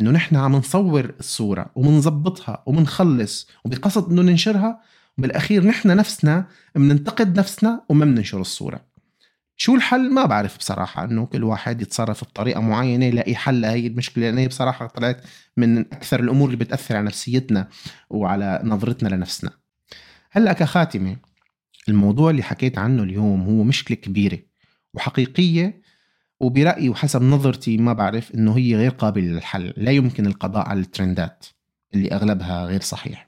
إنه 0.00 0.10
نحن 0.10 0.36
عم 0.36 0.56
نصور 0.56 1.14
الصورة 1.20 1.70
ومنظبطها 1.74 2.62
ومنخلص 2.66 3.48
وبقصد 3.64 4.10
إنه 4.12 4.22
ننشرها 4.22 4.80
وبالأخير 5.18 5.66
نحن 5.66 5.96
نفسنا 5.96 6.46
بننتقد 6.74 7.38
نفسنا 7.38 7.84
وما 7.88 8.04
بننشر 8.04 8.40
الصورة. 8.40 8.87
شو 9.60 9.74
الحل؟ 9.74 10.10
ما 10.10 10.24
بعرف 10.24 10.58
بصراحة 10.58 11.04
إنه 11.04 11.26
كل 11.26 11.44
واحد 11.44 11.82
يتصرف 11.82 12.24
بطريقة 12.24 12.60
معينة 12.60 13.04
يلاقي 13.04 13.36
حل 13.36 13.60
لهي 13.60 13.86
المشكلة. 13.86 14.24
لأن 14.24 14.38
هي 14.38 14.48
بصراحة 14.48 14.86
طلعت 14.86 15.24
من 15.56 15.78
أكثر 15.78 16.20
الأمور 16.20 16.46
اللي 16.46 16.56
بتأثر 16.64 16.96
على 16.96 17.06
نفسيتنا 17.06 17.68
وعلى 18.10 18.60
نظرتنا 18.64 19.08
لنفسنا. 19.08 19.50
هلأ 20.30 20.52
كخاتمة 20.52 21.16
الموضوع 21.88 22.30
اللي 22.30 22.42
حكيت 22.42 22.78
عنه 22.78 23.02
اليوم 23.02 23.42
هو 23.42 23.62
مشكلة 23.62 23.96
كبيرة 23.96 24.38
وحقيقية 24.94 25.82
وبرأيي 26.40 26.88
وحسب 26.88 27.22
نظرتي 27.22 27.76
ما 27.76 27.92
بعرف 27.92 28.34
إنه 28.34 28.56
هي 28.56 28.76
غير 28.76 28.90
قابلة 28.90 29.26
للحل. 29.26 29.74
لا 29.76 29.90
يمكن 29.90 30.26
القضاء 30.26 30.68
على 30.68 30.80
الترندات 30.80 31.46
اللي 31.94 32.12
أغلبها 32.12 32.64
غير 32.64 32.80
صحيح. 32.80 33.27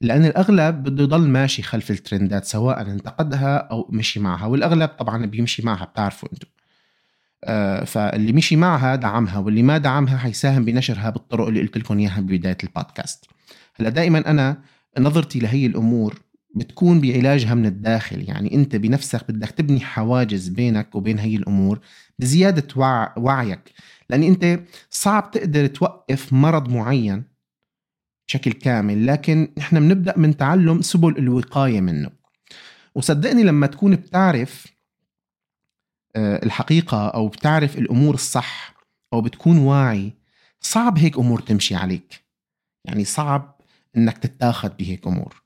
لأن 0.00 0.24
الأغلب 0.24 0.82
بده 0.82 1.02
يضل 1.02 1.28
ماشي 1.28 1.62
خلف 1.62 1.90
الترندات 1.90 2.44
سواء 2.44 2.80
انتقدها 2.80 3.56
أو 3.56 3.88
مشي 3.92 4.20
معها 4.20 4.46
والأغلب 4.46 4.88
طبعا 4.88 5.26
بيمشي 5.26 5.62
معها 5.62 5.84
بتعرفوا 5.84 6.28
أنتم. 6.32 6.48
آه 7.44 7.84
فاللي 7.84 8.32
مشي 8.32 8.56
معها 8.56 8.96
دعمها 8.96 9.38
واللي 9.38 9.62
ما 9.62 9.78
دعمها 9.78 10.18
حيساهم 10.18 10.64
بنشرها 10.64 11.10
بالطرق 11.10 11.46
اللي 11.46 11.60
قلت 11.60 11.78
لكم 11.78 11.98
إياها 11.98 12.20
ببداية 12.20 12.56
البودكاست. 12.64 13.24
هلأ 13.74 13.88
دائما 13.88 14.30
أنا 14.30 14.62
نظرتي 14.98 15.38
لهي 15.38 15.66
الأمور 15.66 16.20
بتكون 16.54 17.00
بعلاجها 17.00 17.54
من 17.54 17.66
الداخل 17.66 18.28
يعني 18.28 18.54
أنت 18.54 18.76
بنفسك 18.76 19.30
بدك 19.30 19.50
تبني 19.50 19.80
حواجز 19.80 20.48
بينك 20.48 20.94
وبين 20.94 21.18
هي 21.18 21.36
الأمور 21.36 21.80
بزيادة 22.18 22.66
وع... 22.76 23.14
وعيك. 23.18 23.72
لأن 24.10 24.22
أنت 24.22 24.60
صعب 24.90 25.30
تقدر 25.30 25.66
توقف 25.66 26.32
مرض 26.32 26.68
معين 26.68 27.29
بشكل 28.30 28.52
كامل 28.52 29.06
لكن 29.06 29.52
إحنا 29.58 29.80
بنبدأ 29.80 30.18
من 30.18 30.36
تعلم 30.36 30.82
سبل 30.82 31.18
الوقاية 31.18 31.80
منه. 31.80 32.10
وصدقني 32.94 33.42
لما 33.42 33.66
تكون 33.66 33.96
بتعرف 33.96 34.66
آه، 36.16 36.44
الحقيقة 36.44 37.08
أو 37.08 37.28
بتعرف 37.28 37.78
الأمور 37.78 38.14
الصح 38.14 38.74
أو 39.12 39.20
بتكون 39.20 39.58
واعي 39.58 40.12
صعب 40.60 40.98
هيك 40.98 41.18
أمور 41.18 41.40
تمشي 41.40 41.74
عليك. 41.74 42.24
يعني 42.84 43.04
صعب 43.04 43.60
إنك 43.96 44.18
تتاخذ 44.18 44.68
بهيك 44.68 45.06
أمور. 45.06 45.42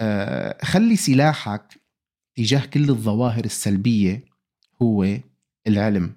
آه، 0.00 0.64
خلي 0.64 0.96
سلاحك 0.96 1.80
تجاه 2.36 2.66
كل 2.66 2.90
الظواهر 2.90 3.44
السلبية 3.44 4.24
هو 4.82 5.18
العلم. 5.66 6.12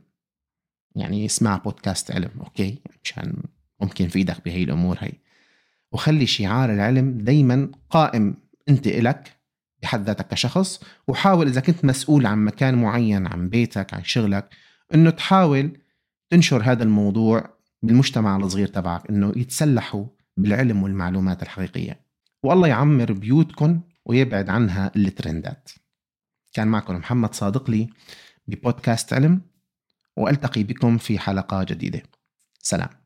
يعني 0.95 1.25
اسمع 1.25 1.57
بودكاست 1.57 2.11
علم 2.11 2.31
أوكي؟ 2.39 2.79
مشان 3.03 3.43
ممكن 3.81 4.07
في 4.07 4.19
إيدك 4.19 4.45
بهي 4.45 4.63
الأمور 4.63 4.97
هي. 4.99 5.20
وخلي 5.91 6.25
شعار 6.25 6.73
العلم 6.73 7.17
دايما 7.17 7.71
قائم 7.89 8.35
أنت 8.69 8.87
إلك 8.87 9.37
بحد 9.81 10.03
ذاتك 10.03 10.27
كشخص 10.27 10.83
وحاول 11.07 11.47
إذا 11.47 11.61
كنت 11.61 11.85
مسؤول 11.85 12.25
عن 12.25 12.45
مكان 12.45 12.81
معين 12.81 13.27
عن 13.27 13.49
بيتك 13.49 13.93
عن 13.93 14.03
شغلك 14.03 14.49
إنه 14.93 15.09
تحاول 15.09 15.77
تنشر 16.29 16.61
هذا 16.63 16.83
الموضوع 16.83 17.49
بالمجتمع 17.81 18.35
الصغير 18.37 18.67
تبعك 18.67 19.09
إنه 19.09 19.33
يتسلحوا 19.35 20.05
بالعلم 20.37 20.83
والمعلومات 20.83 21.43
الحقيقية. 21.43 22.05
والله 22.43 22.67
يعمر 22.67 23.11
بيوتكم 23.11 23.81
ويبعد 24.05 24.49
عنها 24.49 24.91
الترندات. 24.95 25.69
كان 26.53 26.67
معكم 26.67 26.95
محمد 26.95 27.33
صادقلي 27.33 27.89
ببودكاست 28.47 29.13
علم 29.13 29.41
وألتقي 30.17 30.63
بكم 30.63 30.97
في 30.97 31.19
حلقة 31.19 31.63
جديدة. 31.63 32.01
سلام. 32.59 33.00